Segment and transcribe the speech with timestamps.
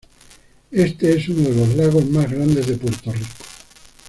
[0.71, 3.45] Este es uno de los lagos más grandes de Puerto Rico.